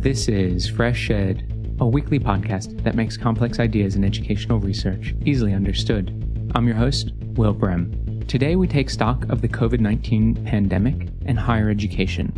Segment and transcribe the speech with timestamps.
[0.00, 5.54] This is Fresh Ed, a weekly podcast that makes complex ideas in educational research easily
[5.54, 6.52] understood.
[6.54, 8.22] I'm your host, Will Brehm.
[8.28, 12.32] Today we take stock of the COVID 19 pandemic and higher education.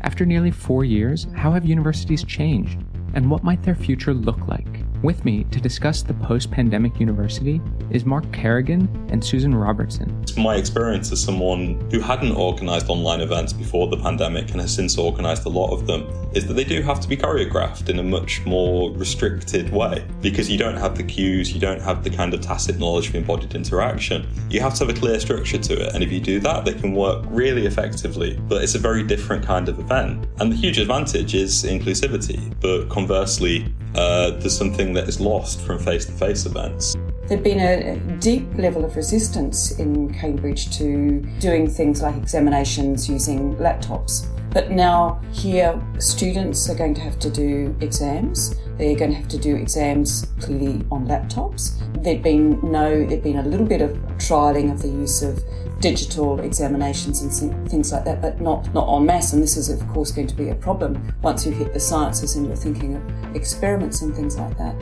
[0.00, 2.82] After nearly four years, how have universities changed?
[3.14, 4.66] And what might their future look like?
[5.04, 7.60] With me to discuss the post pandemic university
[7.90, 10.24] is Mark Carrigan and Susan Robertson.
[10.36, 14.98] My experience as someone who hadn't organised online events before the pandemic and has since
[14.98, 18.02] organised a lot of them is that they do have to be choreographed in a
[18.02, 22.34] much more restricted way because you don't have the cues, you don't have the kind
[22.34, 24.26] of tacit knowledge of embodied interaction.
[24.50, 26.74] You have to have a clear structure to it, and if you do that, they
[26.74, 28.38] can work really effectively.
[28.48, 30.26] But it's a very different kind of event.
[30.40, 35.78] And the huge advantage is inclusivity, but conversely, uh, there's something that is lost from
[35.78, 36.96] face to face events.
[37.28, 43.56] There'd been a deep level of resistance in Cambridge to doing things like examinations using
[43.56, 44.26] laptops.
[44.54, 48.54] But now, here, students are going to have to do exams.
[48.78, 51.72] They're going to have to do exams clearly on laptops.
[52.04, 55.42] There'd been no, there'd been a little bit of trialing of the use of
[55.80, 59.32] digital examinations and things like that, but not, not en masse.
[59.32, 62.36] And this is, of course, going to be a problem once you hit the sciences
[62.36, 64.76] and you're thinking of experiments and things like that.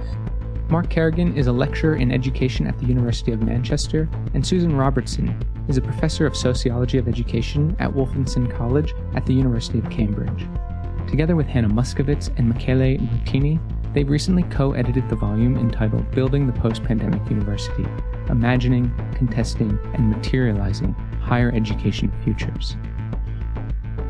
[0.73, 5.39] Mark Carrigan is a lecturer in education at the University of Manchester, and Susan Robertson
[5.69, 10.47] is a professor of sociology of education at Wolfson College at the University of Cambridge.
[11.07, 13.61] Together with Hannah Moscovitz and Michele Martini,
[13.93, 17.85] they've recently co edited the volume entitled Building the Post Pandemic University
[18.31, 22.79] Imagining, Contesting, and Materializing Higher Education Futures.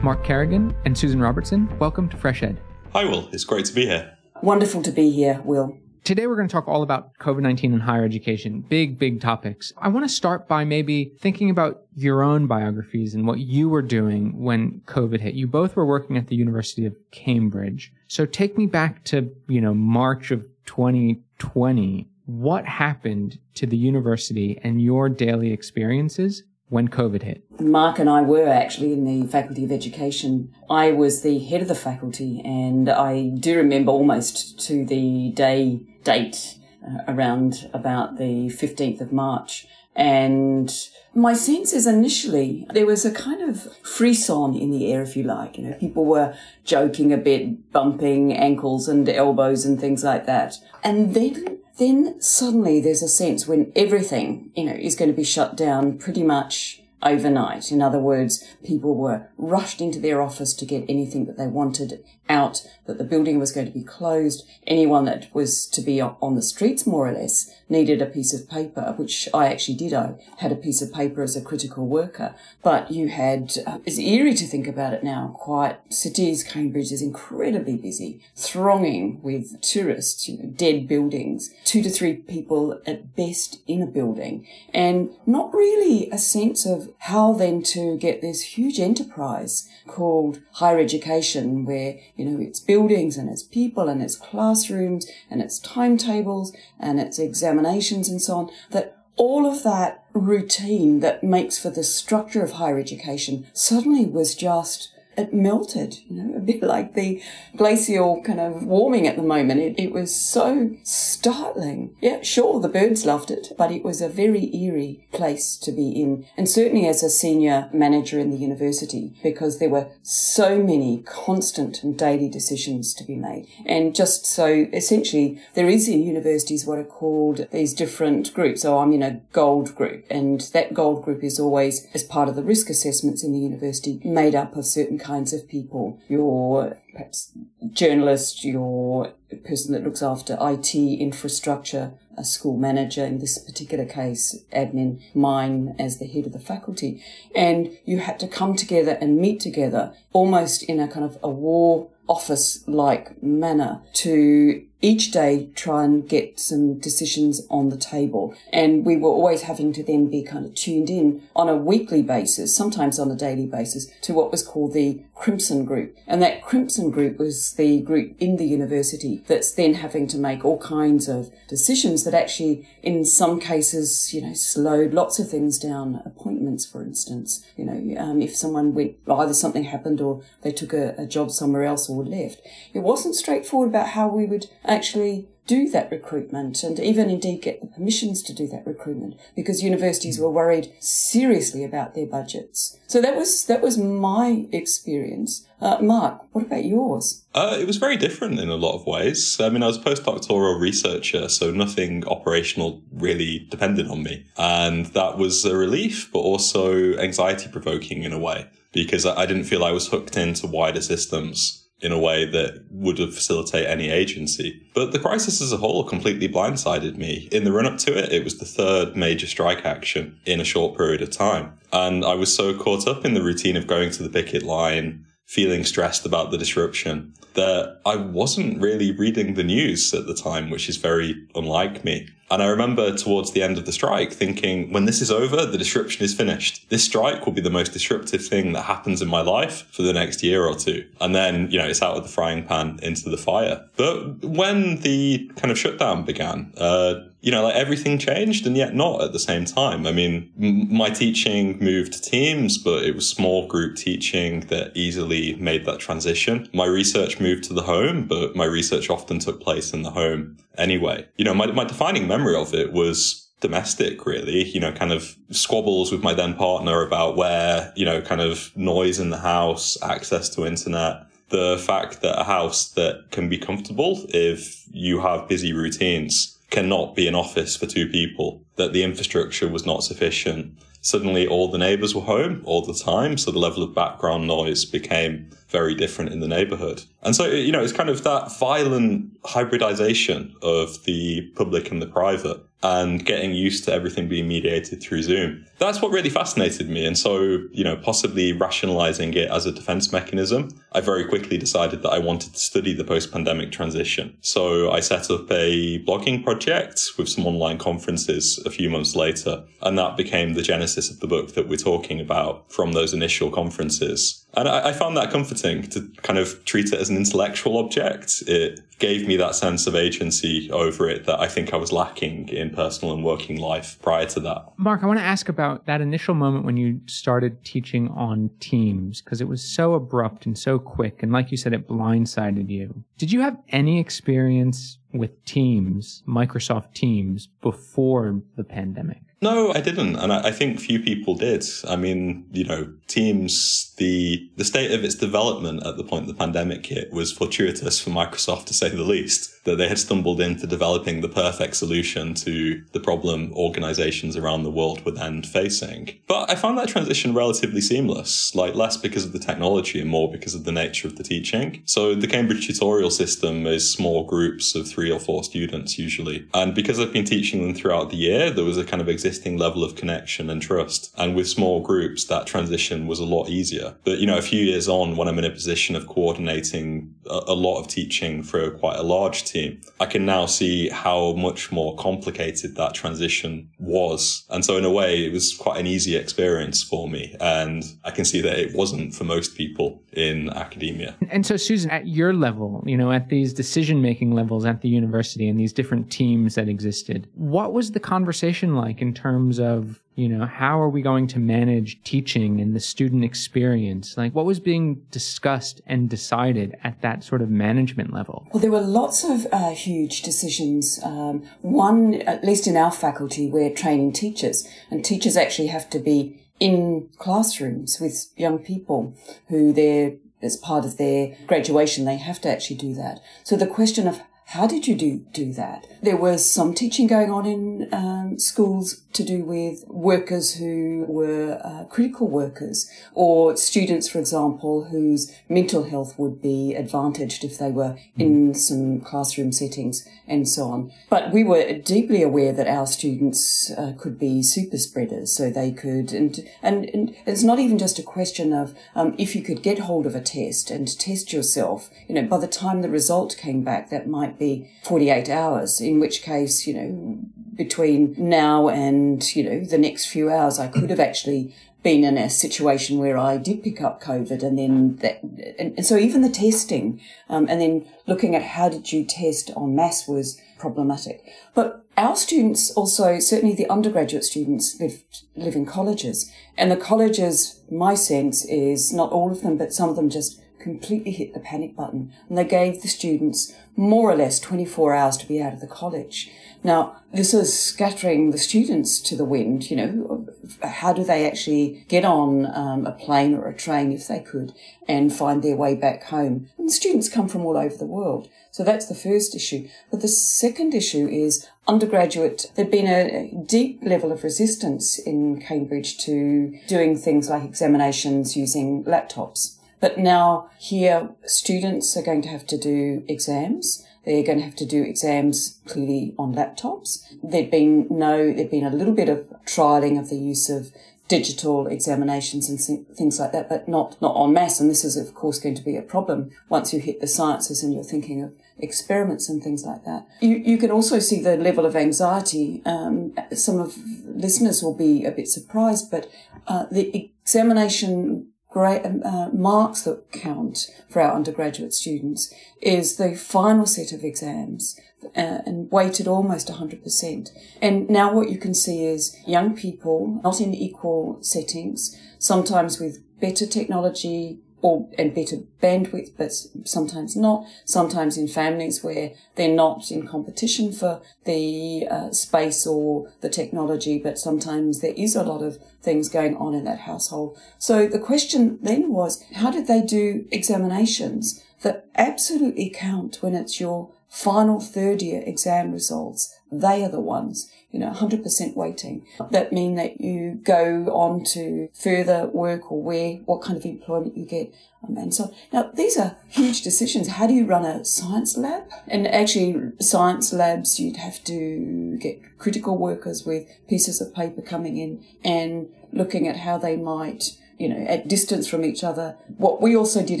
[0.02, 2.60] Mark Carrigan and Susan Robertson, welcome to Fresh Ed.
[2.94, 3.28] Hi, Will.
[3.30, 4.18] It's great to be here.
[4.42, 5.78] Wonderful to be here, Will.
[6.04, 8.60] Today, we're going to talk all about COVID 19 and higher education.
[8.60, 9.72] Big, big topics.
[9.78, 13.82] I want to start by maybe thinking about your own biographies and what you were
[13.82, 15.34] doing when COVID hit.
[15.34, 17.92] You both were working at the University of Cambridge.
[18.06, 22.08] So take me back to, you know, March of 2020.
[22.26, 27.44] What happened to the university and your daily experiences when COVID hit?
[27.60, 30.54] Mark and I were actually in the Faculty of Education.
[30.68, 35.80] I was the head of the faculty, and I do remember almost to the day
[36.04, 39.66] date uh, around about the 15th of March.
[39.96, 40.72] And
[41.12, 45.24] my sense is initially there was a kind of frisson in the air, if you
[45.24, 45.58] like.
[45.58, 50.54] You know, people were joking a bit, bumping ankles and elbows and things like that.
[50.84, 55.24] And then then suddenly there's a sense when everything, you know, is going to be
[55.24, 57.70] shut down pretty much overnight.
[57.70, 62.04] In other words, people were rushed into their office to get anything that they wanted
[62.28, 64.46] out, that the building was going to be closed.
[64.66, 68.48] Anyone that was to be on the streets, more or less, needed a piece of
[68.48, 69.94] paper, which I actually did.
[69.94, 72.34] I had a piece of paper as a critical worker.
[72.62, 77.02] But you had, uh, it's eerie to think about it now, quite cities, Cambridge is
[77.02, 83.60] incredibly busy, thronging with tourists, you know, dead buildings, two to three people at best
[83.66, 88.80] in a building, and not really a sense of how then to get this huge
[88.80, 95.06] enterprise called higher education where, you know, it's buildings and it's people and it's classrooms
[95.30, 101.22] and it's timetables and it's examinations and so on, that all of that routine that
[101.22, 106.40] makes for the structure of higher education suddenly was just it melted, you know, a
[106.40, 107.22] bit like the
[107.56, 109.60] glacial kind of warming at the moment.
[109.60, 111.96] It, it was so startling.
[112.00, 115.90] Yeah, sure, the birds loved it, but it was a very eerie place to be
[115.90, 116.26] in.
[116.36, 121.82] And certainly as a senior manager in the university, because there were so many constant
[121.82, 123.46] and daily decisions to be made.
[123.66, 128.62] And just so essentially, there is in universities what are called these different groups.
[128.62, 132.36] So I'm in a gold group, and that gold group is always, as part of
[132.36, 135.98] the risk assessments in the university, made up of certain kinds of people.
[136.08, 137.32] Your perhaps
[137.72, 139.12] journalist, your
[139.44, 145.74] person that looks after IT infrastructure, a school manager in this particular case, admin, mine
[145.78, 147.02] as the head of the faculty.
[147.34, 151.30] And you had to come together and meet together almost in a kind of a
[151.30, 158.34] war office like manner to each day try and get some decisions on the table.
[158.52, 162.02] And we were always having to then be kind of tuned in on a weekly
[162.02, 165.96] basis, sometimes on a daily basis, to what was called the Crimson Group.
[166.06, 170.44] And that Crimson Group was the group in the university that's then having to make
[170.44, 175.58] all kinds of decisions that actually, in some cases, you know, slowed lots of things
[175.58, 176.00] down.
[176.06, 180.72] Appointments, for instance, you know, um, if someone went, either something happened or they took
[180.72, 182.40] a, a job somewhere else or or left.
[182.72, 187.60] It wasn't straightforward about how we would actually do that recruitment and even indeed get
[187.60, 192.78] the permissions to do that recruitment because universities were worried seriously about their budgets.
[192.86, 195.46] So that was that was my experience.
[195.60, 197.24] Uh, Mark, what about yours?
[197.34, 199.40] Uh, it was very different in a lot of ways.
[199.40, 204.26] I mean, I was a postdoctoral researcher, so nothing operational really depended on me.
[204.36, 209.44] And that was a relief, but also anxiety provoking in a way because I didn't
[209.44, 213.88] feel I was hooked into wider systems in a way that would have facilitate any
[213.88, 214.62] agency.
[214.74, 217.28] But the crisis as a whole completely blindsided me.
[217.30, 220.44] In the run up to it, it was the third major strike action in a
[220.44, 221.52] short period of time.
[221.72, 225.04] And I was so caught up in the routine of going to the picket line,
[225.26, 230.50] feeling stressed about the disruption, that I wasn't really reading the news at the time,
[230.50, 232.08] which is very unlike me.
[232.30, 235.56] And I remember towards the end of the strike thinking, when this is over, the
[235.56, 236.68] disruption is finished.
[236.68, 239.94] This strike will be the most disruptive thing that happens in my life for the
[239.94, 240.84] next year or two.
[241.00, 243.64] And then, you know, it's out of the frying pan into the fire.
[243.76, 246.96] But when the kind of shutdown began, uh,
[247.28, 249.86] you know, like everything changed and yet not at the same time.
[249.86, 254.74] I mean, m- my teaching moved to teams, but it was small group teaching that
[254.74, 256.48] easily made that transition.
[256.54, 260.38] My research moved to the home, but my research often took place in the home
[260.56, 261.06] anyway.
[261.18, 265.14] You know, my, my defining memory of it was domestic really you know kind of
[265.30, 269.78] squabbles with my then partner about where you know kind of noise in the house
[269.80, 275.28] access to internet the fact that a house that can be comfortable if you have
[275.28, 280.58] busy routines cannot be an office for two people, that the infrastructure was not sufficient.
[280.80, 284.64] Suddenly all the neighbors were home all the time, so the level of background noise
[284.64, 286.82] became very different in the neighborhood.
[287.02, 291.86] And so, you know, it's kind of that violent hybridization of the public and the
[291.86, 295.44] private and getting used to everything being mediated through Zoom.
[295.58, 296.86] That's what really fascinated me.
[296.86, 297.20] And so,
[297.50, 301.98] you know, possibly rationalizing it as a defense mechanism, I very quickly decided that I
[301.98, 304.16] wanted to study the post pandemic transition.
[304.20, 309.44] So I set up a blogging project with some online conferences a few months later.
[309.62, 313.30] And that became the genesis of the book that we're talking about from those initial
[313.30, 314.24] conferences.
[314.34, 318.22] And I, I found that comforting to kind of treat it as an intellectual object.
[318.26, 322.28] It gave me that sense of agency over it that I think I was lacking
[322.28, 324.52] in personal and working life prior to that.
[324.56, 329.02] Mark, I want to ask about that initial moment when you started teaching on Teams,
[329.02, 331.02] because it was so abrupt and so quick.
[331.02, 332.84] And like you said, it blindsided you.
[332.96, 339.02] Did you have any experience with Teams, Microsoft Teams, before the pandemic?
[339.20, 341.44] No, I didn't, and I, I, think few people did.
[341.66, 346.14] I mean, you know, Teams, the the state of its development at the point the
[346.14, 349.34] pandemic hit was fortuitous for Microsoft, to say the least.
[349.44, 354.50] That they had stumbled into developing the perfect solution to the problem organizations around the
[354.50, 355.98] world were then facing.
[356.06, 360.10] But I found that transition relatively seamless, like less because of the technology and more
[360.10, 361.62] because of the nature of the teaching.
[361.64, 366.54] So the Cambridge tutorial system is small groups of three or four students usually, and
[366.54, 369.64] because I've been teaching them throughout the year, there was a kind of existing level
[369.64, 370.92] of connection and trust.
[370.98, 373.67] And with small groups, that transition was a lot easier.
[373.84, 377.20] But, you know, a few years on, when I'm in a position of coordinating a,
[377.28, 381.50] a lot of teaching for quite a large team, I can now see how much
[381.52, 384.24] more complicated that transition was.
[384.30, 387.16] And so in a way, it was quite an easy experience for me.
[387.20, 390.96] And I can see that it wasn't for most people in academia.
[391.10, 394.68] And so, Susan, at your level, you know, at these decision making levels at the
[394.68, 399.80] university and these different teams that existed, what was the conversation like in terms of
[399.98, 403.96] you know how are we going to manage teaching and the student experience?
[403.96, 408.28] Like what was being discussed and decided at that sort of management level?
[408.32, 413.28] Well there were lots of uh, huge decisions um, one at least in our faculty
[413.28, 418.94] we're training teachers and teachers actually have to be in classrooms with young people
[419.28, 423.00] who they're as part of their graduation they have to actually do that.
[423.24, 425.66] So the question of how did you do, do that?
[425.82, 431.40] There was some teaching going on in um, schools to do with workers who were
[431.42, 437.50] uh, critical workers or students, for example, whose mental health would be advantaged if they
[437.50, 437.78] were mm.
[437.96, 440.72] in some classroom settings and so on.
[440.90, 445.52] But we were deeply aware that our students uh, could be super spreaders, so they
[445.52, 449.42] could, and, and, and it's not even just a question of um, if you could
[449.42, 453.16] get hold of a test and test yourself, you know, by the time the result
[453.16, 456.98] came back, that might be 48 hours, in which case, you know,
[457.34, 461.98] between now and, you know, the next few hours, I could have actually been in
[461.98, 465.02] a situation where I did pick up COVID and then that,
[465.38, 469.30] and, and so even the testing, um, and then looking at how did you test
[469.36, 471.04] en masse was problematic.
[471.34, 474.82] But our students also, certainly the undergraduate students live,
[475.16, 479.68] live in colleges and the colleges, my sense is not all of them, but some
[479.68, 483.96] of them just completely hit the panic button and they gave the students more or
[483.96, 486.12] less 24 hours to be out of the college.
[486.44, 489.50] Now, this is scattering the students to the wind.
[489.50, 490.06] You know,
[490.44, 494.32] how do they actually get on um, a plane or a train if they could
[494.68, 496.28] and find their way back home?
[496.38, 498.08] And students come from all over the world.
[498.30, 499.48] So that's the first issue.
[499.72, 502.30] But the second issue is undergraduate.
[502.36, 508.62] There'd been a deep level of resistance in Cambridge to doing things like examinations using
[508.62, 509.37] laptops.
[509.60, 513.66] But now here, students are going to have to do exams.
[513.84, 516.84] They're going to have to do exams clearly on laptops.
[517.02, 520.52] There'd been no, there'd been a little bit of trialing of the use of
[520.88, 524.40] digital examinations and things like that, but not, not en masse.
[524.40, 527.42] And this is, of course, going to be a problem once you hit the sciences
[527.42, 529.86] and you're thinking of experiments and things like that.
[530.00, 532.42] You, you can also see the level of anxiety.
[532.46, 535.90] Um, some of listeners will be a bit surprised, but
[536.26, 542.94] uh, the examination great um, uh, marks that count for our undergraduate students is the
[542.94, 544.58] final set of exams
[544.96, 547.10] uh, and weighted almost 100%.
[547.40, 552.84] And now what you can see is young people, not in equal settings, sometimes with
[553.00, 556.12] better technology, or and better bandwidth, but
[556.44, 557.26] sometimes not.
[557.44, 563.78] Sometimes in families where they're not in competition for the uh, space or the technology,
[563.78, 567.18] but sometimes there is a lot of things going on in that household.
[567.38, 573.40] So the question then was, how did they do examinations that absolutely count when it's
[573.40, 576.17] your final third year exam results?
[576.30, 578.86] They are the ones you know, 100% weighting.
[579.10, 583.96] That mean that you go on to further work or where, what kind of employment
[583.96, 584.34] you get.
[584.66, 586.88] Um, and so now these are huge decisions.
[586.88, 588.44] How do you run a science lab?
[588.66, 594.58] And actually science labs, you'd have to get critical workers with pieces of paper coming
[594.58, 598.96] in and looking at how they might you know, at distance from each other.
[599.16, 600.00] What we also did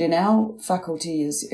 [0.00, 1.48] in our faculty is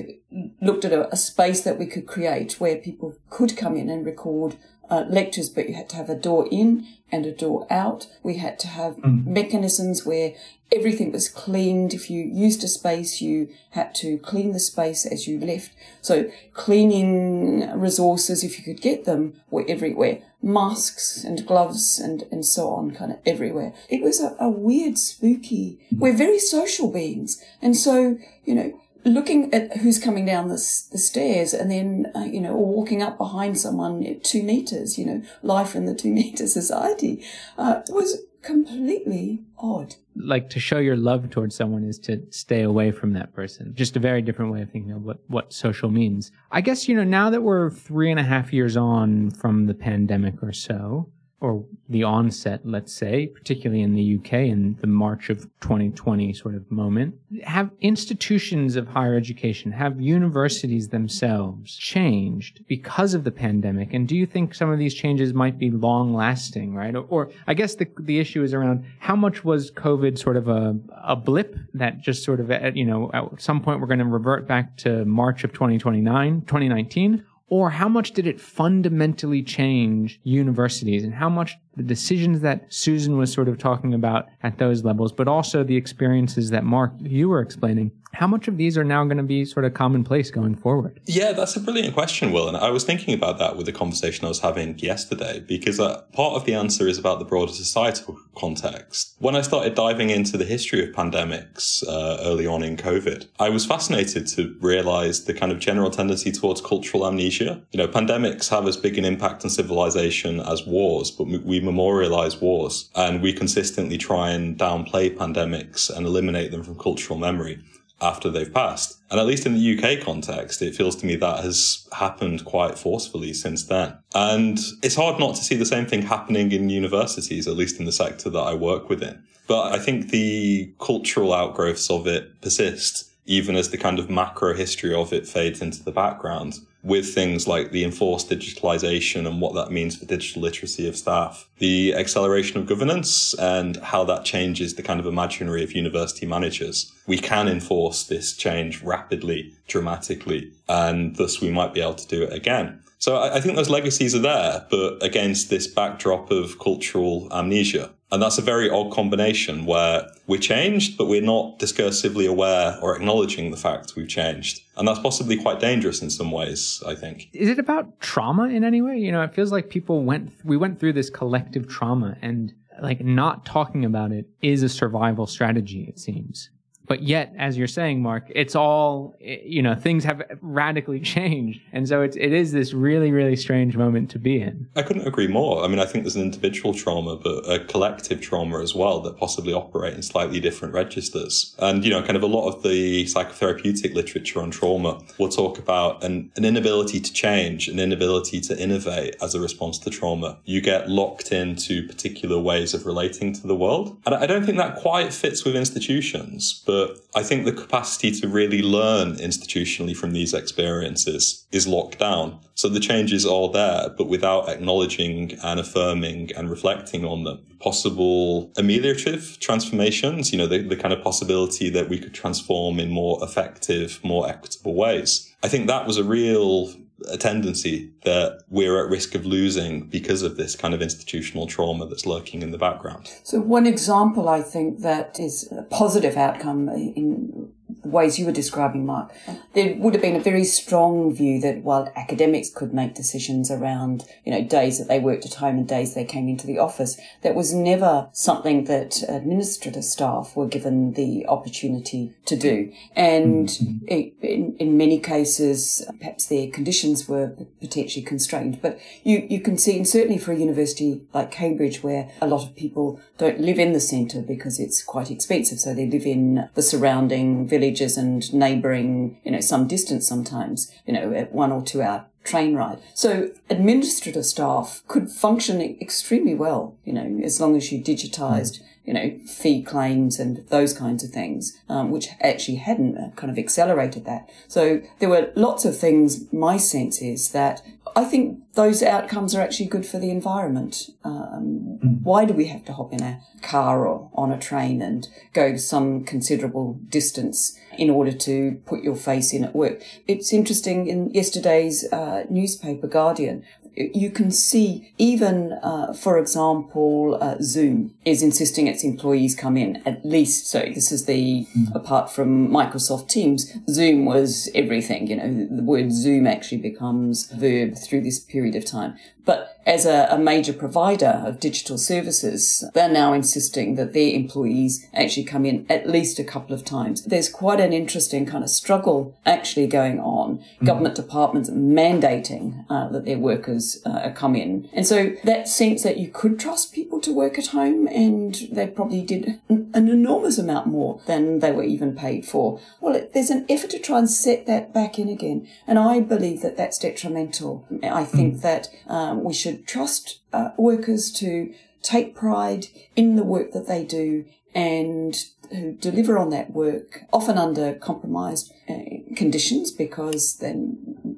[0.64, 4.04] looked at a, a, space that we could create where people could come in and
[4.04, 4.56] record
[4.90, 8.06] uh, lectures, but you had to have a door in and a door out.
[8.22, 9.26] We had to have mm.
[9.26, 10.34] mechanisms where
[10.72, 11.94] everything was cleaned.
[11.94, 15.72] If you used a space, you had to clean the space as you left.
[16.00, 20.22] So cleaning resources, if you could get them, were everywhere.
[20.42, 23.72] Masks and gloves and, and so on, kind of everywhere.
[23.88, 27.42] It was a, a weird, spooky, we're very social beings.
[27.62, 30.54] And so, you know, looking at who's coming down the,
[30.92, 35.04] the stairs and then, uh, you know, or walking up behind someone two meters, you
[35.04, 37.24] know, life in the two meter society,
[37.58, 39.96] uh, was completely odd.
[40.14, 43.74] Like to show your love towards someone is to stay away from that person.
[43.74, 46.30] Just a very different way of thinking of what, what social means.
[46.50, 49.74] I guess, you know, now that we're three and a half years on from the
[49.74, 51.10] pandemic or so,
[51.40, 56.54] or the onset, let's say, particularly in the UK in the March of 2020 sort
[56.54, 63.92] of moment, have institutions of higher education, have universities themselves changed because of the pandemic?
[63.92, 66.94] And do you think some of these changes might be long lasting, right?
[66.94, 70.48] Or, or, I guess the, the issue is around how much was COVID sort of
[70.48, 73.98] a, a blip that just sort of, at, you know, at some point we're going
[73.98, 77.24] to revert back to March of 2029, 2019?
[77.48, 81.04] Or how much did it fundamentally change universities?
[81.04, 85.12] And how much the decisions that Susan was sort of talking about at those levels,
[85.12, 89.04] but also the experiences that Mark, you were explaining, how much of these are now
[89.04, 91.00] going to be sort of commonplace going forward?
[91.06, 92.48] Yeah, that's a brilliant question, Will.
[92.48, 96.02] And I was thinking about that with the conversation I was having yesterday, because uh,
[96.12, 99.14] part of the answer is about the broader societal context.
[99.18, 103.48] When I started diving into the history of pandemics uh, early on in COVID, I
[103.48, 107.62] was fascinated to realize the kind of general tendency towards cultural amnesia.
[107.72, 112.40] You know, pandemics have as big an impact on civilization as wars, but we memorialize
[112.40, 117.58] wars and we consistently try and downplay pandemics and eliminate them from cultural memory
[118.00, 118.98] after they've passed.
[119.10, 122.78] And at least in the UK context, it feels to me that has happened quite
[122.78, 123.96] forcefully since then.
[124.14, 127.86] And it's hard not to see the same thing happening in universities, at least in
[127.86, 129.22] the sector that I work within.
[129.46, 134.54] But I think the cultural outgrowths of it persist, even as the kind of macro
[134.54, 139.54] history of it fades into the background with things like the enforced digitalization and what
[139.54, 144.74] that means for digital literacy of staff, the acceleration of governance and how that changes
[144.74, 146.92] the kind of imaginary of university managers.
[147.06, 152.22] We can enforce this change rapidly, dramatically, and thus we might be able to do
[152.22, 152.83] it again.
[152.98, 157.90] So I, think those legacies are there, but against this backdrop of cultural amnesia.
[158.10, 162.96] And that's a very odd combination where we're changed, but we're not discursively aware or
[162.96, 164.62] acknowledging the fact we've changed.
[164.76, 167.28] And that's possibly quite dangerous in some ways, I think.
[167.32, 168.96] Is it about trauma in any way?
[168.96, 173.04] You know, it feels like people went, we went through this collective trauma and like
[173.04, 176.50] not talking about it is a survival strategy, it seems.
[176.86, 181.60] But yet, as you're saying, Mark, it's all, you know, things have radically changed.
[181.72, 184.68] And so it's, it is this really, really strange moment to be in.
[184.76, 185.64] I couldn't agree more.
[185.64, 189.16] I mean, I think there's an individual trauma, but a collective trauma as well that
[189.16, 191.54] possibly operate in slightly different registers.
[191.58, 195.58] And, you know, kind of a lot of the psychotherapeutic literature on trauma will talk
[195.58, 200.38] about an, an inability to change, an inability to innovate as a response to trauma.
[200.44, 203.96] You get locked into particular ways of relating to the world.
[204.04, 206.73] And I don't think that quite fits with institutions, but
[207.14, 212.40] I think the capacity to really learn institutionally from these experiences is locked down.
[212.54, 217.38] So the changes are there, but without acknowledging and affirming and reflecting on them.
[217.60, 222.90] Possible ameliorative transformations, you know, the, the kind of possibility that we could transform in
[222.90, 225.34] more effective, more equitable ways.
[225.42, 226.72] I think that was a real
[227.10, 231.86] a tendency that we're at risk of losing because of this kind of institutional trauma
[231.86, 233.10] that's lurking in the background.
[233.24, 237.50] So, one example I think that is a positive outcome in
[237.82, 239.12] the ways you were describing, Mark,
[239.54, 244.04] there would have been a very strong view that while academics could make decisions around,
[244.24, 246.98] you know, days that they worked at home and days they came into the office,
[247.22, 252.72] that was never something that administrative staff were given the opportunity to do.
[252.96, 253.50] And
[253.86, 258.60] in, in many cases, perhaps their conditions were potentially constrained.
[258.60, 262.42] But you, you can see, and certainly for a university like Cambridge, where a lot
[262.42, 266.48] of people don't live in the centre because it's quite expensive, so they live in
[266.54, 271.62] the surrounding villages and neighbouring, you know, some distance sometimes, you know, at one or
[271.62, 272.78] two hour train ride.
[272.94, 278.92] So administrative staff could function extremely well, you know, as long as you digitized, you
[278.92, 283.38] know, fee claims and those kinds of things, um, which actually hadn't uh, kind of
[283.38, 284.28] accelerated that.
[284.46, 286.30] So there were lots of things.
[286.32, 287.62] My sense is that
[287.96, 290.90] I think those outcomes are actually good for the environment.
[291.04, 292.02] Um, mm.
[292.02, 295.56] Why do we have to hop in a car or on a train and go
[295.56, 299.82] some considerable distance in order to put your face in at work?
[300.06, 303.44] It's interesting in yesterday's uh, newspaper, Guardian,
[303.76, 309.82] you can see even, uh, for example, uh, Zoom is insisting its employees come in
[309.86, 310.46] at least.
[310.46, 311.74] So this is the, mm.
[311.74, 315.08] apart from Microsoft Teams, Zoom was everything.
[315.08, 318.96] You know, the word Zoom actually becomes verb through this period of time.
[319.24, 324.86] But as a, a, major provider of digital services, they're now insisting that their employees
[324.94, 327.04] actually come in at least a couple of times.
[327.04, 330.38] There's quite an interesting kind of struggle actually going on.
[330.60, 330.66] Mm.
[330.66, 334.68] Government departments mandating uh, that their workers uh, come in.
[334.72, 338.66] And so that sense that you could trust people to work at home and they
[338.66, 342.60] probably did an, an enormous amount more than they were even paid for.
[342.80, 345.48] Well, it, there's an effort to try and set that back in again.
[345.66, 347.66] And I believe that that's detrimental.
[347.82, 348.42] I think mm.
[348.42, 353.66] that um, um, we should trust uh, workers to take pride in the work that
[353.66, 361.13] they do and who deliver on that work, often under compromised uh, conditions because then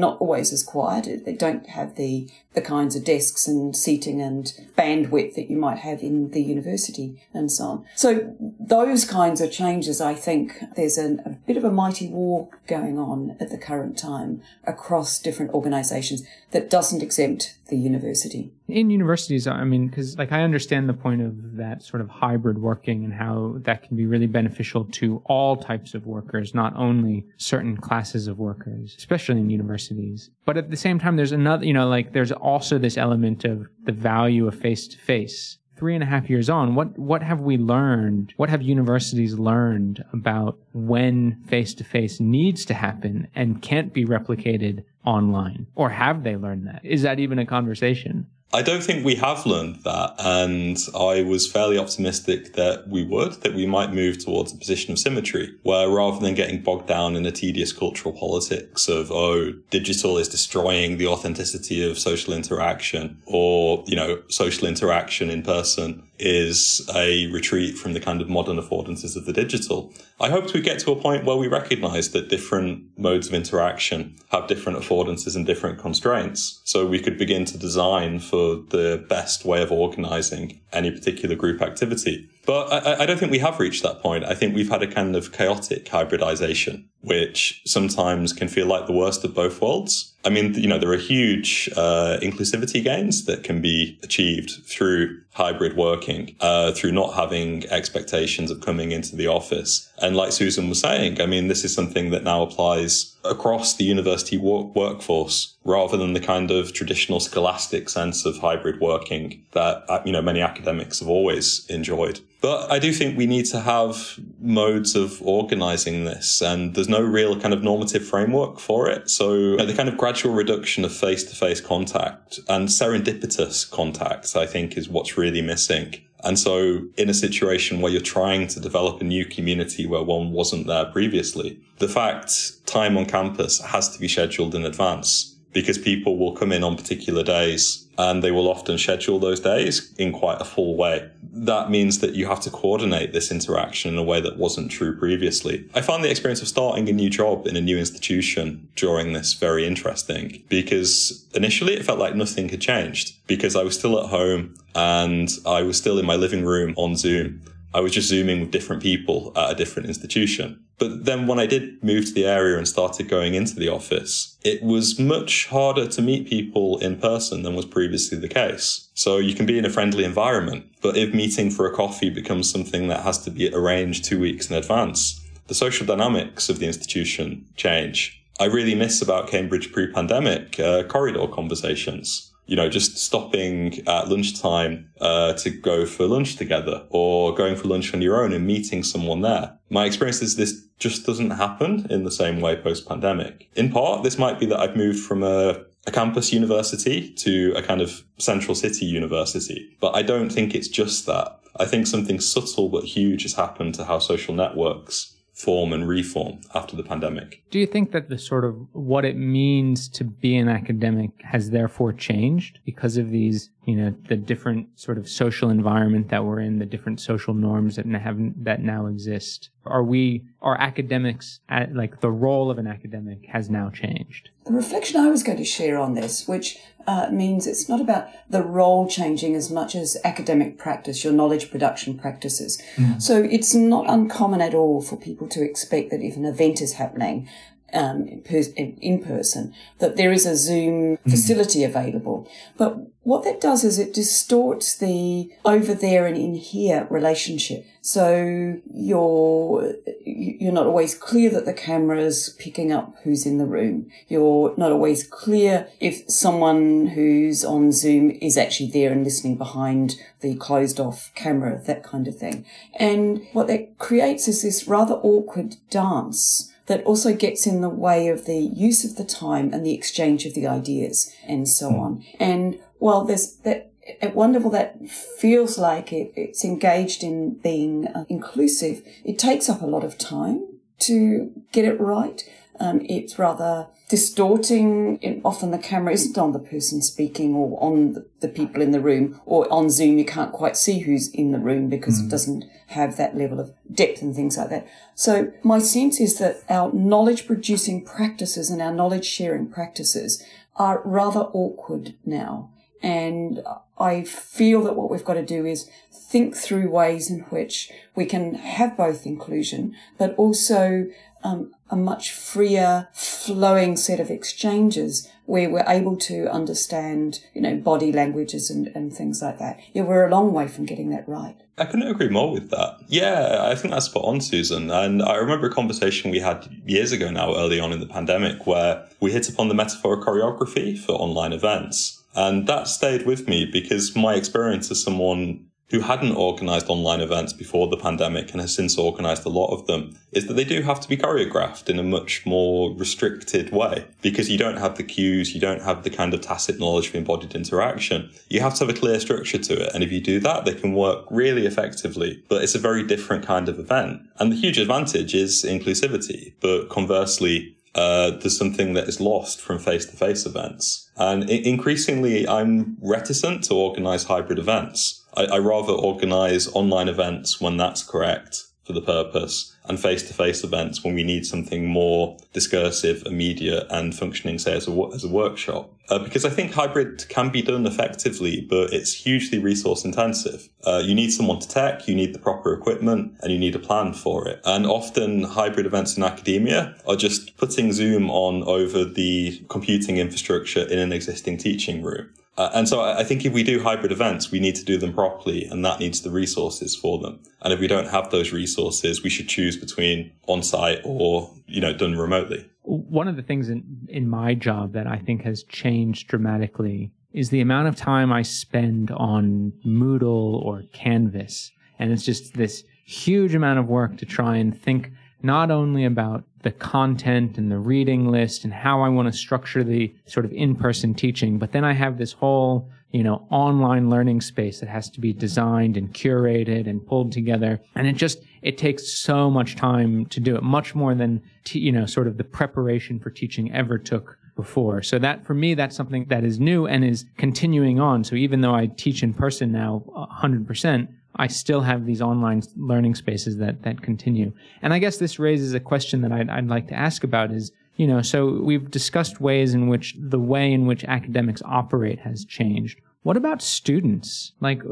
[0.00, 1.24] not always as quiet.
[1.24, 5.78] They don't have the, the kinds of desks and seating and bandwidth that you might
[5.78, 7.84] have in the university and so on.
[7.94, 12.48] So those kinds of changes, I think there's an, a bit of a mighty war
[12.66, 18.52] going on at the current time across different organisations that doesn't exempt the university.
[18.68, 22.58] In universities, I mean, because like I understand the point of that sort of hybrid
[22.58, 27.24] working and how that can be really beneficial to all types of workers, not only
[27.38, 30.30] certain classes of workers, especially in universities.
[30.44, 33.66] But at the same time, there's another, you know, like there's also this element of
[33.84, 37.40] the value of face to face three and a half years on, what what have
[37.40, 38.34] we learned?
[38.36, 44.04] What have universities learned about when face to face needs to happen and can't be
[44.04, 45.66] replicated online?
[45.74, 46.84] Or have they learned that?
[46.84, 48.26] Is that even a conversation?
[48.52, 50.14] I don't think we have learned that.
[50.18, 54.92] And I was fairly optimistic that we would, that we might move towards a position
[54.92, 59.52] of symmetry where rather than getting bogged down in a tedious cultural politics of, oh,
[59.70, 66.02] digital is destroying the authenticity of social interaction or, you know, social interaction in person
[66.18, 69.92] is a retreat from the kind of modern affordances of the digital.
[70.20, 74.16] I hoped we get to a point where we recognize that different modes of interaction
[74.30, 76.60] have different affordances and different constraints.
[76.64, 81.60] So we could begin to design for the best way of organizing any particular group
[81.62, 82.28] activity.
[82.50, 84.24] But I, I, don't think we have reached that point.
[84.24, 88.92] I think we've had a kind of chaotic hybridization, which sometimes can feel like the
[88.92, 90.12] worst of both worlds.
[90.24, 95.20] I mean, you know, there are huge uh, inclusivity gains that can be achieved through
[95.32, 99.88] hybrid working, uh, through not having expectations of coming into the office.
[100.02, 103.84] And like Susan was saying, I mean, this is something that now applies across the
[103.84, 109.84] university work- workforce rather than the kind of traditional scholastic sense of hybrid working that,
[109.88, 112.20] uh, you know, many academics have always enjoyed.
[112.40, 117.02] But I do think we need to have modes of organizing this, and there's no
[117.02, 119.10] real kind of normative framework for it.
[119.10, 123.70] So you know, the kind of gradual reduction of face to face contact and serendipitous
[123.70, 125.96] contact, I think, is what's really missing.
[126.24, 130.32] And so in a situation where you're trying to develop a new community where one
[130.32, 135.78] wasn't there previously, the fact time on campus has to be scheduled in advance because
[135.78, 140.12] people will come in on particular days and they will often schedule those days in
[140.12, 141.10] quite a full way.
[141.32, 144.96] That means that you have to coordinate this interaction in a way that wasn't true
[144.96, 145.68] previously.
[145.74, 149.34] I found the experience of starting a new job in a new institution during this
[149.34, 154.10] very interesting because initially it felt like nothing had changed because I was still at
[154.10, 157.42] home and I was still in my living room on Zoom.
[157.72, 160.64] I was just Zooming with different people at a different institution.
[160.78, 164.36] But then when I did move to the area and started going into the office,
[164.42, 168.88] it was much harder to meet people in person than was previously the case.
[168.94, 172.50] So you can be in a friendly environment, but if meeting for a coffee becomes
[172.50, 176.66] something that has to be arranged two weeks in advance, the social dynamics of the
[176.66, 178.16] institution change.
[178.40, 184.90] I really miss about Cambridge pre-pandemic uh, corridor conversations you know, just stopping at lunchtime
[185.00, 188.82] uh, to go for lunch together or going for lunch on your own and meeting
[188.82, 189.56] someone there.
[189.70, 193.48] My experience is this just doesn't happen in the same way post pandemic.
[193.54, 197.62] In part, this might be that I've moved from a, a campus university to a
[197.62, 201.38] kind of central city university, but I don't think it's just that.
[201.54, 206.40] I think something subtle but huge has happened to how social networks form and reform
[206.54, 207.42] after the pandemic.
[207.50, 211.50] Do you think that the sort of what it means to be an academic has
[211.50, 216.40] therefore changed because of these, you know, the different sort of social environment that we're
[216.40, 219.50] in, the different social norms that have that now exist?
[219.64, 224.30] Are we are academics at like the role of an academic has now changed?
[224.44, 228.08] The reflection I was going to share on this, which uh, means it's not about
[228.28, 232.60] the role changing as much as academic practice, your knowledge production practices.
[232.76, 233.00] Mm.
[233.00, 236.74] So it's not uncommon at all for people to expect that if an event is
[236.74, 237.28] happening,
[237.72, 241.10] um, in person, that there is a Zoom mm.
[241.10, 242.28] facility available.
[242.56, 247.66] But what that does is it distorts the over there and in here relationship.
[247.80, 253.90] So you're, you're not always clear that the camera's picking up who's in the room.
[254.08, 259.96] You're not always clear if someone who's on Zoom is actually there and listening behind
[260.20, 262.44] the closed off camera, that kind of thing.
[262.78, 268.08] And what that creates is this rather awkward dance that also gets in the way
[268.08, 271.80] of the use of the time and the exchange of the ideas and so hmm.
[271.80, 272.04] on.
[272.18, 273.70] And while there's that
[274.00, 279.62] at wonderful that feels like it, it's engaged in being uh, inclusive, it takes up
[279.62, 280.46] a lot of time
[280.80, 282.22] to get it right.
[282.58, 284.98] Um, it's rather distorting.
[285.02, 288.70] It, often the camera isn't on the person speaking or on the, the, people in
[288.70, 292.06] the room, or on Zoom you can't quite see who's in the room because mm.
[292.06, 294.66] it doesn't have that level of depth and things like that.
[294.94, 300.24] So my sense is that our knowledge producing practices and our knowledge sharing practices
[300.54, 302.52] are rather awkward now.
[302.82, 303.42] And
[303.78, 308.06] I feel that what we've got to do is think through ways in which we
[308.06, 310.86] can have both inclusion, but also
[311.22, 317.56] um, a much freer, flowing set of exchanges where we're able to understand, you know,
[317.56, 319.60] body languages and, and things like that.
[319.72, 321.36] Yeah, we're a long way from getting that right.
[321.56, 322.78] I couldn't agree more with that.
[322.88, 324.70] Yeah, I think that's spot on, Susan.
[324.70, 328.46] And I remember a conversation we had years ago now, early on in the pandemic,
[328.46, 332.02] where we hit upon the metaphor of choreography for online events.
[332.14, 337.32] And that stayed with me because my experience as someone who hadn't organized online events
[337.32, 340.62] before the pandemic and has since organized a lot of them is that they do
[340.62, 344.82] have to be choreographed in a much more restricted way because you don't have the
[344.82, 348.10] cues, you don't have the kind of tacit knowledge of embodied interaction.
[348.28, 349.70] You have to have a clear structure to it.
[349.72, 353.24] And if you do that, they can work really effectively, but it's a very different
[353.24, 354.02] kind of event.
[354.18, 359.60] And the huge advantage is inclusivity, but conversely, uh, there's something that is lost from
[359.60, 360.90] face to face events.
[360.96, 367.56] And increasingly, I'm reticent to organize hybrid events I, I rather organize online events when
[367.56, 373.66] that's correct for the purpose and face-to-face events when we need something more discursive, immediate,
[373.70, 375.72] and functioning, say, as a, as a workshop.
[375.88, 380.48] Uh, because I think hybrid can be done effectively, but it's hugely resource intensive.
[380.64, 383.58] Uh, you need someone to tech, you need the proper equipment, and you need a
[383.58, 384.40] plan for it.
[384.44, 390.62] And often hybrid events in academia are just putting Zoom on over the computing infrastructure
[390.62, 392.10] in an existing teaching room.
[392.36, 394.92] Uh, and so I think if we do hybrid events, we need to do them
[394.94, 397.20] properly and that needs the resources for them.
[397.42, 401.60] And if we don't have those resources, we should choose between on site or, you
[401.60, 402.48] know, done remotely.
[402.62, 407.30] One of the things in, in my job that I think has changed dramatically is
[407.30, 413.34] the amount of time I spend on Moodle or Canvas And it's just this huge
[413.34, 418.10] amount of work to try and think not only about the content and the reading
[418.10, 421.72] list and how I want to structure the sort of in-person teaching, but then I
[421.72, 426.66] have this whole, you know, online learning space that has to be designed and curated
[426.66, 427.60] and pulled together.
[427.74, 431.58] And it just, it takes so much time to do it, much more than, t-
[431.58, 434.82] you know, sort of the preparation for teaching ever took before.
[434.82, 438.04] So that for me, that's something that is new and is continuing on.
[438.04, 442.94] So even though I teach in person now 100%, I still have these online learning
[442.94, 444.32] spaces that, that continue.
[444.62, 447.52] And I guess this raises a question that I'd, I'd like to ask about is,
[447.76, 452.24] you know, so we've discussed ways in which the way in which academics operate has
[452.24, 452.80] changed.
[453.02, 454.32] What about students?
[454.40, 454.62] Like,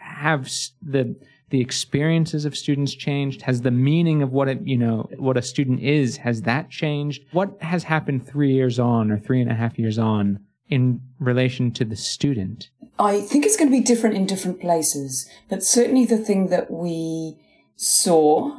[0.00, 0.50] have
[0.82, 1.14] the,
[1.50, 3.42] the experiences of students changed?
[3.42, 7.22] Has the meaning of what it, you know, what a student is, has that changed?
[7.32, 11.70] What has happened three years on or three and a half years on in relation
[11.72, 12.70] to the student?
[12.98, 16.70] I think it's going to be different in different places, but certainly the thing that
[16.70, 17.36] we
[17.76, 18.56] saw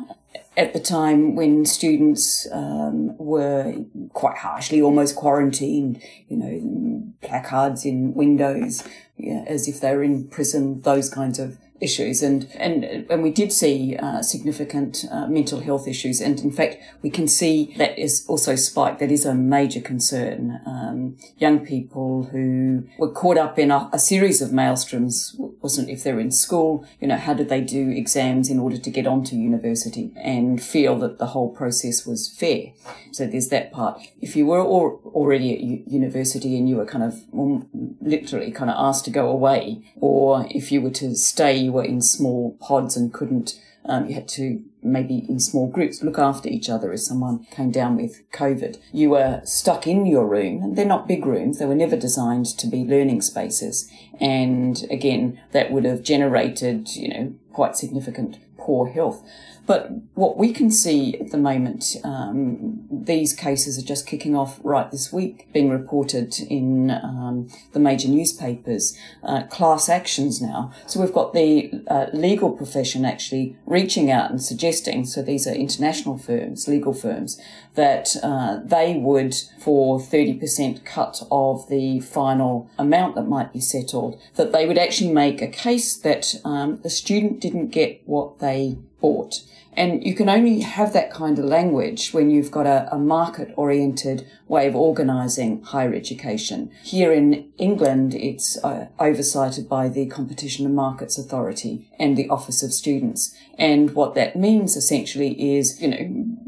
[0.55, 3.75] at the time when students um, were
[4.13, 8.83] quite harshly almost quarantined, you know, placards in windows,
[9.17, 12.21] yeah, as if they were in prison, those kinds of issues.
[12.23, 16.21] And and and we did see uh, significant uh, mental health issues.
[16.21, 18.99] And in fact we can see that is also spiked.
[18.99, 20.59] That is a major concern.
[20.65, 26.03] Um, young people who were caught up in a, a, series of maelstroms wasn't if
[26.03, 29.35] they're in school you know how did they do exams in order to get onto
[29.35, 32.73] university and feel that the whole process was fair?
[33.11, 34.01] So there's that part.
[34.21, 37.67] If you were already at u- university and you were kind of well,
[38.01, 41.83] literally kind of asked to go away or if you were to stay you were
[41.83, 46.47] in small pods and couldn't, um, you had to maybe in small groups look after
[46.47, 48.77] each other as someone came down with COVID.
[48.93, 50.63] You were stuck in your room.
[50.63, 51.59] And they're not big rooms.
[51.59, 53.91] They were never designed to be learning spaces.
[54.21, 59.21] And again, that would have generated, you know, quite significant poor health.
[59.67, 64.61] But what we can see at the moment, um, these cases are just kicking off
[64.63, 70.71] right this week, being reported in um, the major newspapers, uh, class actions now.
[70.87, 75.53] So we've got the uh, legal profession actually reaching out and suggesting, so these are
[75.53, 77.39] international firms, legal firms,
[77.75, 84.17] that uh, they would, for 30% cut of the final amount that might be settled,
[84.35, 88.77] that they would actually make a case that um, the student didn't get what they
[88.99, 89.41] bought.
[89.77, 93.53] And you can only have that kind of language when you've got a, a market
[93.55, 96.71] oriented way of organising higher education.
[96.81, 102.63] Here in England, it's uh, oversighted by the Competition and Markets Authority and the Office
[102.63, 103.35] of Students.
[103.55, 105.97] And what that means essentially is, you know,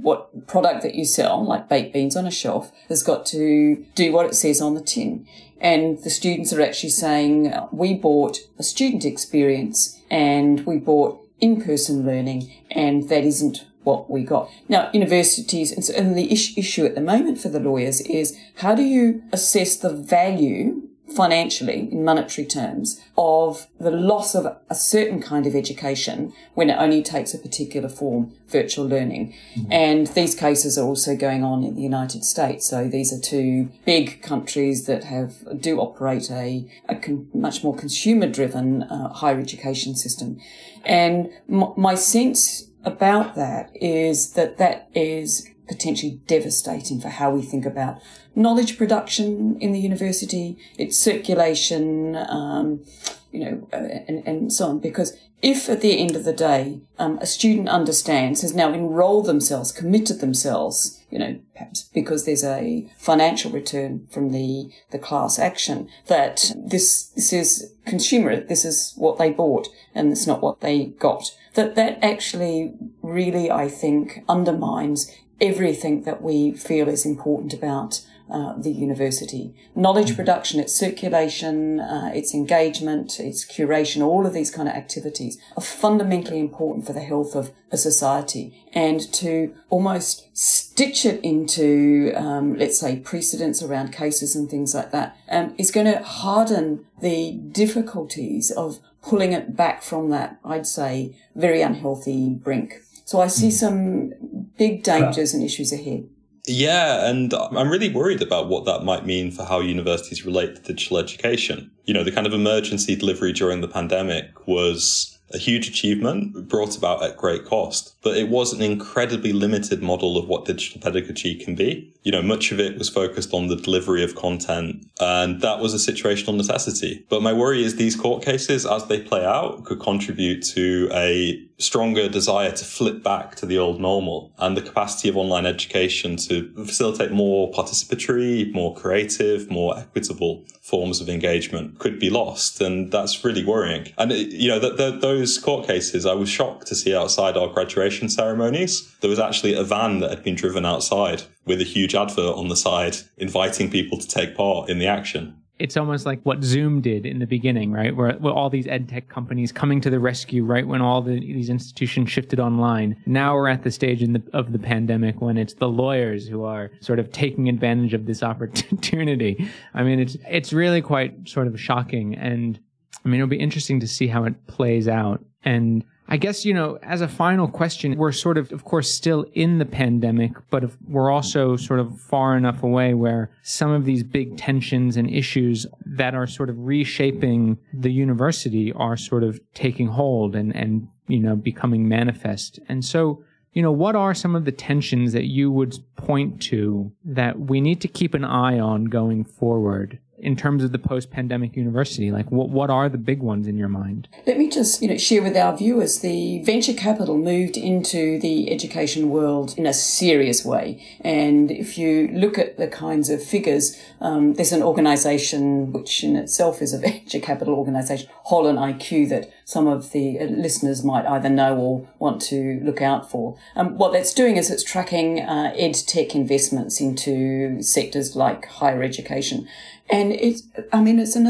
[0.02, 4.12] what product that you sell, like baked beans on a shelf, has got to do
[4.12, 5.28] what it says on the tin.
[5.62, 12.06] And the students are actually saying, we bought a student experience and we bought in-person
[12.06, 14.50] learning, and that isn't what we got.
[14.68, 19.24] Now, universities, and, the issue at the moment for the lawyers is how do you
[19.32, 25.56] assess the value financially, in monetary terms, of the loss of a certain kind of
[25.56, 29.34] education when it only takes a particular form, virtual learning.
[29.56, 29.72] Mm-hmm.
[29.72, 32.68] And these cases are also going on in the United States.
[32.68, 37.76] So these are two big countries that have, do operate a, a con, much more
[37.76, 40.40] consumer driven uh, higher education system.
[40.86, 47.42] And m- my sense about that is that that is potentially devastating for how we
[47.42, 48.02] think about
[48.36, 52.84] knowledge production in the university, its circulation, um,
[53.32, 54.80] you know, uh, and, and so on.
[54.80, 59.26] Because if at the end of the day, um, a student understands, has now enrolled
[59.26, 65.40] themselves, committed themselves, you know, perhaps because there's a financial return from the, the class
[65.40, 70.60] action, that this, this is consumer, this is what they bought and it's not what
[70.60, 71.36] they got.
[71.54, 78.54] That that actually really, I think, undermines everything that we feel is important about uh,
[78.58, 79.56] the university.
[79.76, 80.18] Knowledge mm-hmm.
[80.18, 85.64] production, its circulation, uh, its engagement, its curation, all of these kind of activities are
[85.64, 88.64] fundamentally important for the health of a society.
[88.72, 94.92] And to almost stitch it into, um, let's say, precedents around cases and things like
[94.92, 100.68] that, um, is going to harden the difficulties of pulling it back from that, I'd
[100.68, 102.82] say, very unhealthy brink.
[103.06, 104.12] So I see mm-hmm.
[104.12, 106.08] some big dangers and issues ahead.
[106.46, 110.62] Yeah, and I'm really worried about what that might mean for how universities relate to
[110.62, 111.72] digital education.
[111.86, 116.76] You know, the kind of emergency delivery during the pandemic was a huge achievement brought
[116.76, 121.36] about at great cost, but it was an incredibly limited model of what digital pedagogy
[121.36, 121.94] can be.
[122.02, 125.74] You know, much of it was focused on the delivery of content, and that was
[125.74, 127.06] a situational necessity.
[127.10, 131.46] But my worry is these court cases, as they play out, could contribute to a
[131.60, 136.16] stronger desire to flip back to the old normal and the capacity of online education
[136.16, 142.62] to facilitate more participatory, more creative, more equitable forms of engagement could be lost.
[142.62, 143.94] And that's really worrying.
[143.98, 147.48] And, you know, the, the, those court cases, I was shocked to see outside our
[147.48, 148.96] graduation ceremonies.
[149.02, 152.48] There was actually a van that had been driven outside with a huge advert on
[152.48, 156.80] the side inviting people to take part in the action it's almost like what Zoom
[156.80, 157.96] did in the beginning, right?
[157.96, 161.20] Where, where, all these ed tech companies coming to the rescue right when all the,
[161.20, 162.96] these institutions shifted online.
[163.06, 166.72] Now we're at the stage the, of the pandemic when it's the lawyers who are
[166.80, 169.50] sort of taking advantage of this opportunity.
[169.74, 172.58] I mean, it's it's really quite sort of shocking, and
[173.06, 175.24] I mean it'll be interesting to see how it plays out.
[175.44, 179.28] And I guess, you know, as a final question, we're sort of, of course, still
[179.34, 184.02] in the pandemic, but we're also sort of far enough away where some of these
[184.02, 189.88] big tensions and issues that are sort of reshaping the university are sort of taking
[189.88, 192.60] hold and, and, you know, becoming manifest.
[192.68, 196.92] And so, you know, what are some of the tensions that you would point to
[197.06, 200.00] that we need to keep an eye on going forward?
[200.22, 202.12] In terms of the post-pandemic university?
[202.12, 204.08] Like, what what are the big ones in your mind?
[204.28, 208.52] Let me just you know share with our viewers the venture capital moved into the
[208.52, 213.80] education world in a serious way, and if you look at the kinds of figures,
[214.02, 219.66] um, there's an organisation which in itself is a venture capital organisation, HolonIQ, that some
[219.66, 223.36] of the uh, listeners might either know or want to look out for.
[223.56, 228.84] Um, what that's doing is it's tracking uh, ed tech investments into sectors like higher
[228.84, 229.48] education.
[229.90, 231.26] And it's, I mean, it's an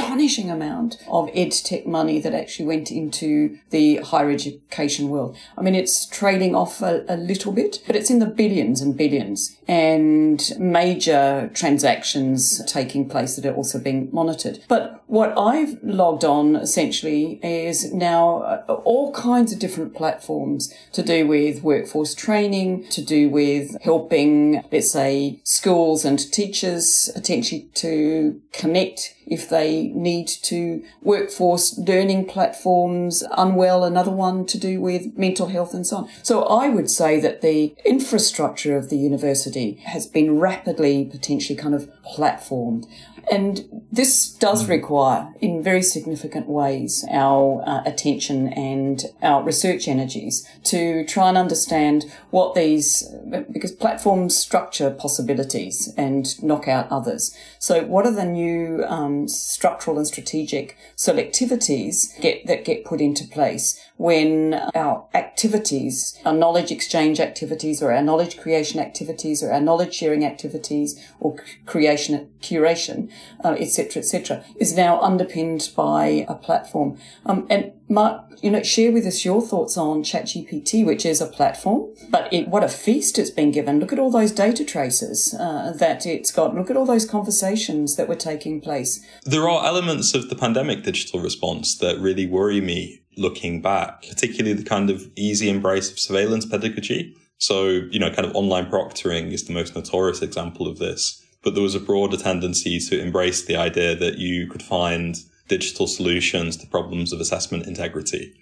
[0.00, 5.36] astonishing amount of ed tech money that actually went into the higher education world.
[5.56, 8.96] I mean, it's trailing off a, a little bit, but it's in the billions and
[8.96, 14.60] billions and major transactions taking place that are also being monitored.
[14.68, 21.02] But what I've logged on essentially is now uh, all kinds of different platforms to
[21.02, 28.40] do with workforce training, to do with helping, let's say, schools and teachers potentially to
[28.52, 35.46] connect if they need to workforce learning platforms, unwell, another one to do with mental
[35.46, 36.08] health and so on.
[36.22, 41.74] So I would say that the infrastructure of the university has been rapidly potentially kind
[41.74, 42.86] of platformed.
[43.30, 44.70] And this does hmm.
[44.70, 51.38] require, in very significant ways, our uh, attention and our research energies to try and
[51.38, 53.08] understand what these,
[53.52, 57.34] because platforms structure possibilities and knock out others.
[57.58, 63.24] So, what are the new um, structural and strategic selectivities get, that get put into
[63.24, 69.60] place when our activities, our knowledge exchange activities, or our knowledge creation activities, or our
[69.60, 73.10] knowledge sharing activities, or creation curation,
[73.44, 76.98] etc., uh, etc., et is now underpinned by a platform.
[77.26, 81.26] Um, and Mark, you know, share with us your thoughts on ChatGPT, which is a
[81.26, 83.80] platform, but it, what a feast it's been given.
[83.80, 86.54] Look at all those data traces uh, that it's got.
[86.54, 89.04] Look at all those conversations that were taking place.
[89.24, 94.54] There are elements of the pandemic digital response that really worry me looking back, particularly
[94.54, 97.16] the kind of easy embrace of surveillance pedagogy.
[97.38, 101.24] So, you know, kind of online proctoring is the most notorious example of this.
[101.42, 105.16] But there was a broader tendency to embrace the idea that you could find
[105.48, 108.34] digital solutions to problems of assessment integrity.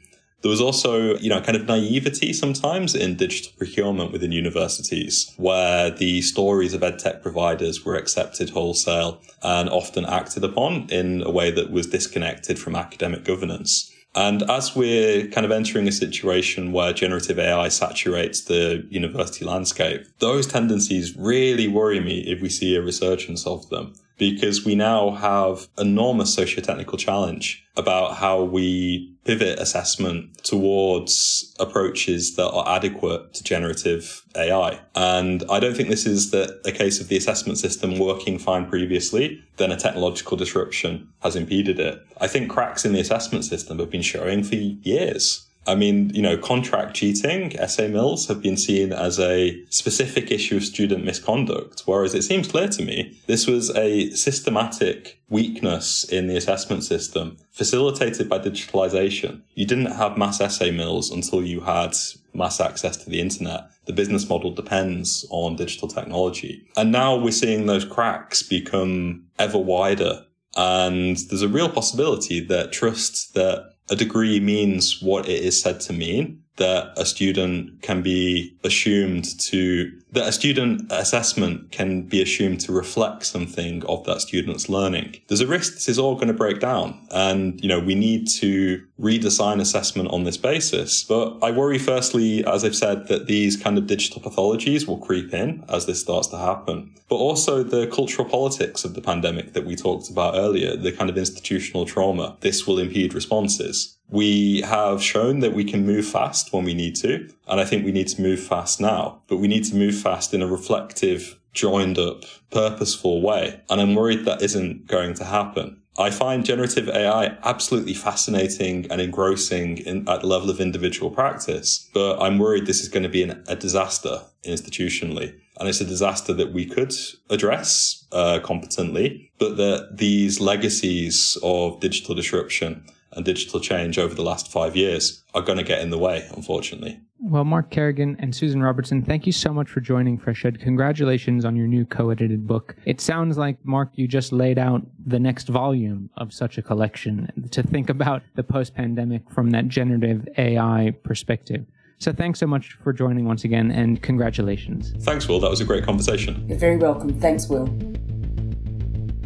[0.43, 5.91] There was also, you know, kind of naivety sometimes in digital procurement within universities, where
[5.91, 11.51] the stories of edtech providers were accepted wholesale and often acted upon in a way
[11.51, 13.93] that was disconnected from academic governance.
[14.15, 20.07] And as we're kind of entering a situation where generative AI saturates the university landscape,
[20.19, 25.13] those tendencies really worry me if we see a resurgence of them because we now
[25.13, 33.45] have enormous socio-technical challenge about how we pivot assessment towards approaches that are adequate to
[33.45, 34.81] generative AI.
[34.95, 38.67] And I don't think this is the, a case of the assessment system working fine
[38.67, 42.01] previously, then a technological disruption has impeded it.
[42.21, 45.48] I think cracks in the assessment system have been showing for years.
[45.69, 50.57] I mean, you know, contract cheating, essay mills have been seen as a specific issue
[50.57, 56.27] of student misconduct, whereas it seems clear to me this was a systematic weakness in
[56.27, 59.43] the assessment system facilitated by digitalization.
[59.55, 61.95] You didn't have mass essay mills until you had
[62.33, 63.69] mass access to the internet.
[63.85, 66.67] The business model depends on digital technology.
[66.79, 70.25] And now we're seeing those cracks become ever wider.
[70.57, 75.81] And there's a real possibility that trust that a degree means what it is said
[75.81, 82.23] to mean, that a student can be assumed to that a student assessment can be
[82.23, 85.17] assumed to reflect something of that student's learning.
[85.29, 87.07] There's a risk this is all going to break down.
[87.11, 91.05] And, you know, we need to redesign assessment on this basis.
[91.05, 95.33] But I worry, firstly, as I've said, that these kind of digital pathologies will creep
[95.35, 96.95] in as this starts to happen.
[97.09, 101.11] But also the cultural politics of the pandemic that we talked about earlier, the kind
[101.11, 103.97] of institutional trauma, this will impede responses.
[104.11, 107.29] We have shown that we can move fast when we need to.
[107.49, 110.35] And I think we need to move fast now, but we need to move fast
[110.35, 113.61] in a reflective, joined up, purposeful way.
[113.71, 115.83] And I'm worried that isn't going to happen.
[115.99, 121.91] I find generative AI absolutely fascinating and engrossing in, at the level of individual practice,
[121.93, 125.35] but I'm worried this is going to be an, a disaster institutionally.
[125.59, 126.95] And it's a disaster that we could
[127.31, 132.85] address uh, competently, but that these legacies of digital disruption
[133.19, 136.27] and digital change over the last five years are going to get in the way,
[136.35, 137.01] unfortunately.
[137.21, 140.61] Well, Mark Carrigan and Susan Robertson, thank you so much for joining FreshEd.
[140.61, 142.77] Congratulations on your new co-edited book.
[142.87, 147.31] It sounds like, Mark, you just laid out the next volume of such a collection
[147.51, 151.67] to think about the post-pandemic from that generative AI perspective.
[151.99, 154.95] So thanks so much for joining once again and congratulations.
[155.01, 155.41] Thanks, Will.
[155.41, 156.47] That was a great conversation.
[156.49, 157.19] You're very welcome.
[157.19, 157.67] Thanks, Will.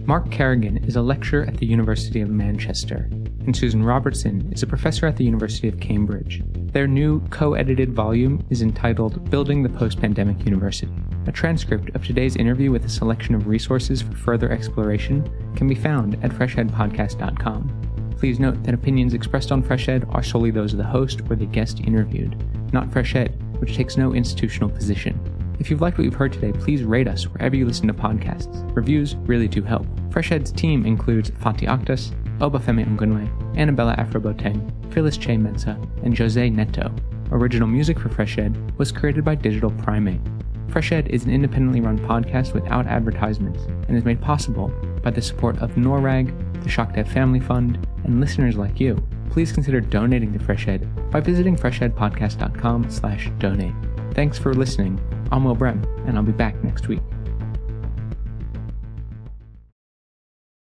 [0.06, 3.08] Mark Carrigan is a lecturer at the University of Manchester
[3.46, 6.42] and Susan Robertson is a professor at the University of Cambridge.
[6.72, 10.92] Their new co edited volume is entitled Building the Post Pandemic University.
[11.26, 15.74] A transcript of today's interview with a selection of resources for further exploration can be
[15.74, 18.14] found at freshedpodcast.com.
[18.16, 21.46] Please note that opinions expressed on FreshEd are solely those of the host or the
[21.46, 22.36] guest interviewed,
[22.72, 25.18] not FreshEd, which takes no institutional position.
[25.58, 28.74] If you've liked what you've heard today, please rate us wherever you listen to podcasts.
[28.74, 29.86] Reviews really do help.
[30.10, 32.12] FreshEd's team includes Fatih Aktas,
[32.42, 36.92] Obafemi Ngunwe, Annabella Afroboteng, Phyllis Che Mensa, and Jose Neto.
[37.30, 40.20] Original music for FreshEd was created by Digital Primate.
[40.68, 44.72] FreshEd is an independently run podcast without advertisements and is made possible
[45.02, 48.96] by the support of NORRAG, the Shock Family Fund, and listeners like you.
[49.30, 53.74] Please consider donating to FreshEd by visiting freshedpodcast.com slash donate.
[54.14, 55.00] Thanks for listening.
[55.30, 57.00] I'm Will Brehm, and I'll be back next week.